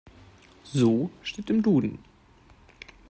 [0.63, 1.99] So steht im "Duden.